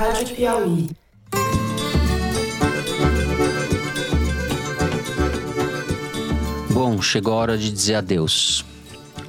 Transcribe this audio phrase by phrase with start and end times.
[0.00, 0.88] Rádio Piauí.
[6.70, 8.64] Bom, chegou a hora de dizer adeus.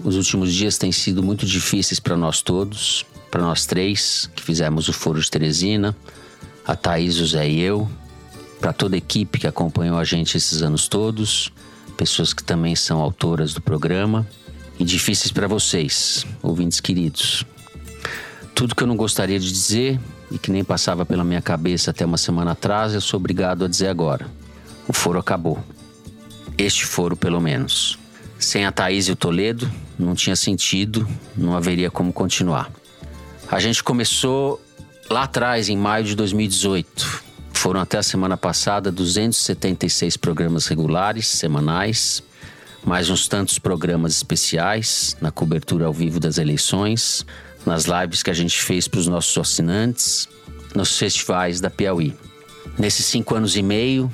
[0.02, 4.88] Os últimos dias têm sido muito difíceis para nós todos, para nós três que fizemos
[4.88, 5.94] o Foro de Teresina,
[6.66, 7.90] a Thaís, o Zé e eu,
[8.62, 11.52] para toda a equipe que acompanhou a gente esses anos todos,
[11.98, 14.26] pessoas que também são autoras do programa,
[14.80, 17.44] e difíceis para vocês, ouvintes queridos.
[18.56, 20.00] Tudo que eu não gostaria de dizer
[20.32, 23.68] e que nem passava pela minha cabeça até uma semana atrás, eu sou obrigado a
[23.68, 24.26] dizer agora.
[24.88, 25.62] O foro acabou.
[26.58, 28.00] Este foro, pelo menos.
[28.40, 29.70] Sem a Thaís e o Toledo,
[30.00, 32.72] não tinha sentido, não haveria como continuar.
[33.50, 34.60] A gente começou
[35.10, 37.24] lá atrás, em maio de 2018.
[37.54, 42.24] Foram até a semana passada 276 programas regulares, semanais,
[42.84, 47.26] mais uns tantos programas especiais na cobertura ao vivo das eleições,
[47.66, 50.28] nas lives que a gente fez para os nossos assinantes,
[50.76, 52.16] nos festivais da Piauí.
[52.78, 54.12] Nesses cinco anos e meio,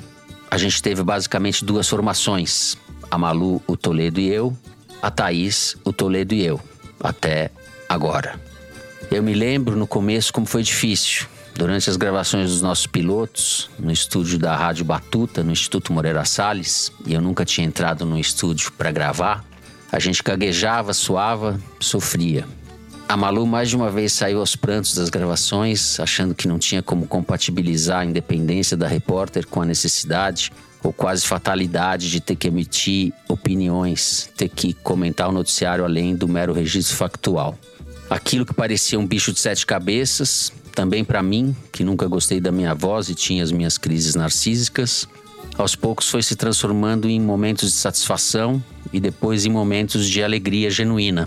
[0.50, 2.76] a gente teve basicamente duas formações:
[3.10, 4.56] a Malu, o Toledo e eu,
[5.00, 6.60] a Thaís, o Toledo e eu,
[7.00, 7.50] até
[7.88, 8.40] agora.
[9.10, 11.26] Eu me lembro no começo como foi difícil.
[11.54, 16.92] Durante as gravações dos nossos pilotos, no estúdio da Rádio Batuta, no Instituto Moreira Salles,
[17.04, 19.44] e eu nunca tinha entrado no estúdio para gravar,
[19.90, 22.46] a gente gaguejava, suava, sofria.
[23.08, 26.82] A Malu mais de uma vez saiu aos prantos das gravações, achando que não tinha
[26.82, 32.48] como compatibilizar a independência da repórter com a necessidade ou quase fatalidade de ter que
[32.48, 37.58] emitir opiniões, ter que comentar o noticiário além do mero registro factual.
[38.10, 42.52] Aquilo que parecia um bicho de sete cabeças, também para mim, que nunca gostei da
[42.52, 45.08] minha voz e tinha as minhas crises narcísicas,
[45.56, 48.62] aos poucos foi se transformando em momentos de satisfação
[48.92, 51.26] e depois em momentos de alegria genuína.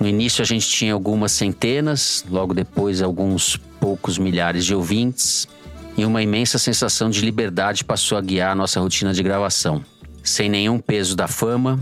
[0.00, 5.46] No início a gente tinha algumas centenas, logo depois alguns poucos milhares de ouvintes,
[5.94, 9.84] e uma imensa sensação de liberdade passou a guiar a nossa rotina de gravação.
[10.24, 11.78] Sem nenhum peso da fama,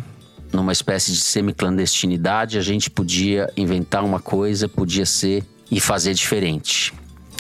[0.53, 6.93] numa espécie de semi-clandestinidade, a gente podia inventar uma coisa, podia ser e fazer diferente.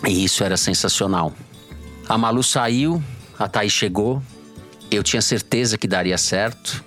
[0.06, 1.34] E isso era sensacional.
[2.08, 3.02] A Malu saiu,
[3.36, 4.22] a Thaís chegou,
[4.92, 6.84] eu tinha certeza que daria certo,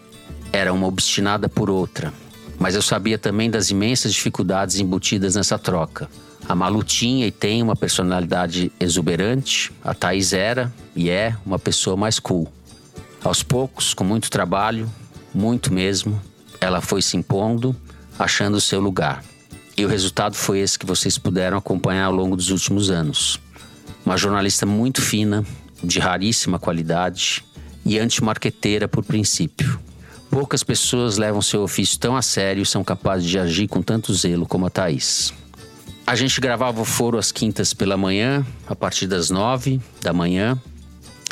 [0.53, 2.13] era uma obstinada por outra.
[2.61, 6.07] Mas eu sabia também das imensas dificuldades embutidas nessa troca.
[6.47, 11.97] A Malu tinha e tem uma personalidade exuberante, a Thaís era e é uma pessoa
[11.97, 12.47] mais cool.
[13.23, 14.88] Aos poucos, com muito trabalho,
[15.33, 16.21] muito mesmo,
[16.59, 17.75] ela foi se impondo,
[18.19, 19.23] achando o seu lugar.
[19.75, 23.39] E o resultado foi esse que vocês puderam acompanhar ao longo dos últimos anos.
[24.05, 25.44] Uma jornalista muito fina,
[25.83, 27.44] de raríssima qualidade
[27.83, 29.79] e antimarqueteira por princípio.
[30.31, 34.14] Poucas pessoas levam seu ofício tão a sério e são capazes de agir com tanto
[34.14, 35.34] zelo como a Thaís.
[36.08, 40.58] A gente gravava o foro às quintas pela manhã, a partir das nove da manhã,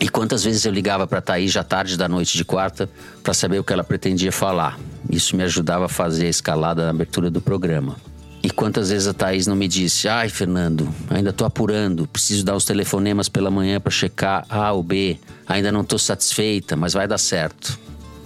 [0.02, 2.90] e quantas vezes eu ligava para Thaís já tarde da noite de quarta
[3.24, 4.78] para saber o que ela pretendia falar.
[5.10, 7.96] Isso me ajudava a fazer a escalada na abertura do programa.
[8.44, 12.56] E quantas vezes a Thaís não me disse: Ai, Fernando, ainda tô apurando, preciso dar
[12.56, 15.18] os telefonemas pela manhã para checar A ou B,
[15.48, 17.80] ainda não tô satisfeita, mas vai dar certo.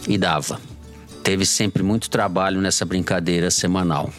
[0.08, 0.60] E dava.
[1.24, 4.12] Teve sempre muito trabalho nessa brincadeira semanal.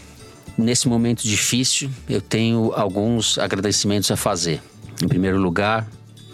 [0.57, 4.63] Nesse momento difícil, eu tenho alguns agradecimentos a fazer.
[5.03, 5.87] Em primeiro lugar,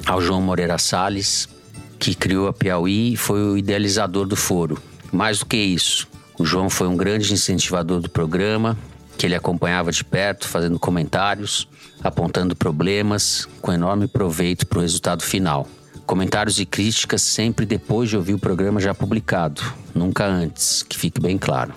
[0.06, 1.48] ao João Moreira Salles,
[1.98, 4.80] que criou a Piauí e foi o idealizador do foro.
[5.10, 6.06] Mais do que isso,
[6.38, 8.78] o João foi um grande incentivador do programa,
[9.18, 11.68] que ele acompanhava de perto, fazendo comentários,
[12.02, 15.68] apontando problemas, com enorme proveito para o resultado final.
[16.10, 19.62] Comentários e críticas sempre depois de ouvir o programa já publicado,
[19.94, 21.72] nunca antes, que fique bem claro.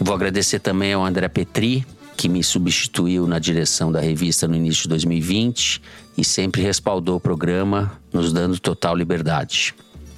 [0.00, 1.84] Vou agradecer também ao André Petri,
[2.16, 5.82] que me substituiu na direção da revista no início de 2020
[6.16, 9.74] e sempre respaldou o programa, nos dando total liberdade.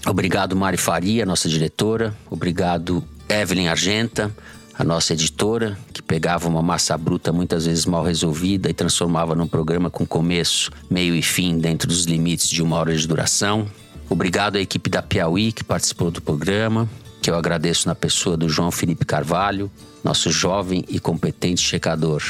[0.06, 2.16] Obrigado, Mari Faria, nossa diretora.
[2.30, 4.32] Obrigado, Evelyn Argenta,
[4.78, 9.48] a nossa editora, que pegava uma massa bruta muitas vezes mal resolvida e transformava num
[9.48, 13.66] programa com começo, meio e fim dentro dos limites de uma hora de duração.
[14.08, 16.88] Obrigado à equipe da Piauí que participou do programa,
[17.20, 19.68] que eu agradeço na pessoa do João Felipe Carvalho,
[20.04, 22.22] nosso jovem e competente checador.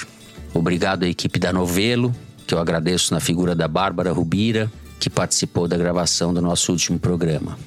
[0.54, 2.14] Obrigado à equipe da Novelo,
[2.46, 6.98] que eu agradeço na figura da Bárbara Rubira, que participou da gravação do nosso último
[6.98, 7.58] programa.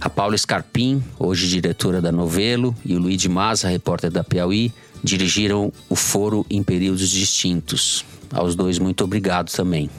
[0.00, 4.72] A Paula Scarpim, hoje diretora da Novelo, e o Luiz de Maza, repórter da Piauí,
[5.02, 8.04] dirigiram o foro em períodos distintos.
[8.32, 9.90] Aos dois, muito obrigado também.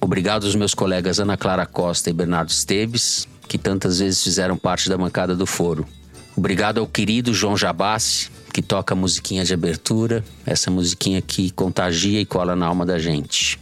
[0.00, 4.88] Obrigado aos meus colegas Ana Clara Costa e Bernardo Esteves, que tantas vezes fizeram parte
[4.88, 5.86] da bancada do foro.
[6.36, 12.20] Obrigado ao querido João Jabassi, que toca a musiquinha de abertura, essa musiquinha que contagia
[12.20, 13.58] e cola na alma da gente.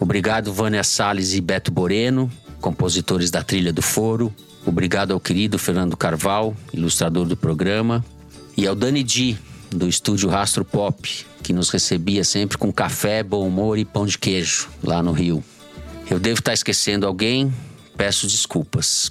[0.00, 2.30] Obrigado, Vânia Salles e Beto Boreno,
[2.60, 4.34] compositores da Trilha do Foro.
[4.68, 8.04] Obrigado ao querido Fernando Carval, ilustrador do programa.
[8.54, 9.38] E ao Dani Di,
[9.70, 14.18] do estúdio Rastro Pop, que nos recebia sempre com café, bom humor e pão de
[14.18, 15.42] queijo lá no Rio.
[16.10, 17.50] Eu devo estar esquecendo alguém,
[17.96, 19.10] peço desculpas.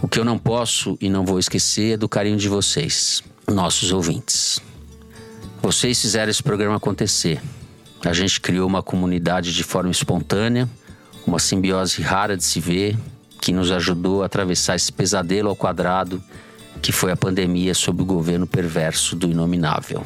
[0.00, 3.90] O que eu não posso e não vou esquecer é do carinho de vocês, nossos
[3.90, 4.60] ouvintes.
[5.60, 7.42] Vocês fizeram esse programa acontecer.
[8.04, 10.70] A gente criou uma comunidade de forma espontânea,
[11.26, 12.96] uma simbiose rara de se ver,
[13.44, 16.22] que nos ajudou a atravessar esse pesadelo ao quadrado
[16.80, 20.02] que foi a pandemia sob o governo perverso do inominável.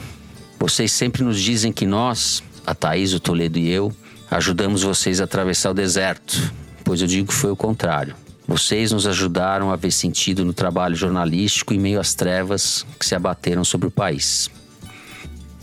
[0.58, 3.94] Vocês sempre nos dizem que nós, a Thaís, o Toledo e eu,
[4.28, 6.52] ajudamos vocês a atravessar o deserto,
[6.82, 8.16] pois eu digo que foi o contrário.
[8.44, 13.14] Vocês nos ajudaram a ver sentido no trabalho jornalístico em meio às trevas que se
[13.14, 14.50] abateram sobre o país.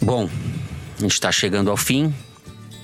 [0.02, 0.30] Bom,
[0.98, 2.14] a gente está chegando ao fim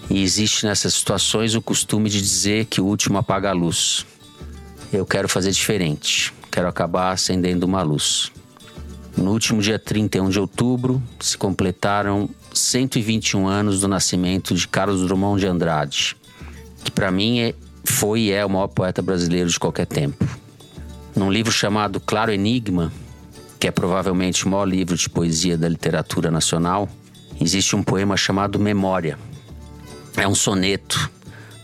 [0.09, 4.05] e existe nessas situações o costume de dizer que o último apaga a luz.
[4.93, 6.33] Eu quero fazer diferente.
[6.51, 8.29] Quero acabar acendendo uma luz.
[9.15, 15.39] No último dia 31 de outubro se completaram 121 anos do nascimento de Carlos Drummond
[15.39, 16.17] de Andrade,
[16.83, 17.55] que para mim é
[17.85, 20.25] foi e é o maior poeta brasileiro de qualquer tempo.
[21.15, 22.91] Num livro chamado Claro Enigma,
[23.59, 26.89] que é provavelmente o maior livro de poesia da literatura nacional,
[27.39, 29.17] existe um poema chamado Memória.
[30.17, 31.09] É um soneto,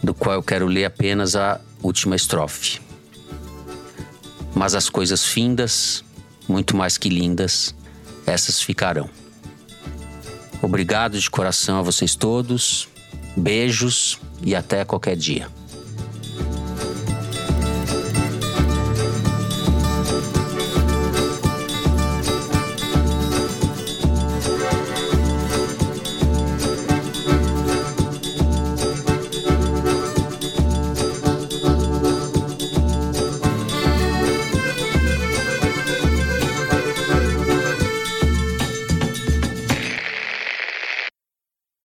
[0.02, 2.87] do qual eu quero ler apenas a última estrofe.
[4.56, 6.04] Mas as coisas findas,
[6.48, 7.76] muito mais que lindas,
[8.26, 9.10] essas ficarão.
[10.62, 12.90] Obrigado de coração a vocês todos,
[13.36, 15.48] beijos e até qualquer dia.